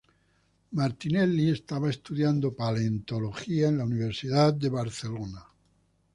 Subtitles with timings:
[0.71, 5.45] Martinelli estaba estudiando paleontología en la Universidad de Barcelona.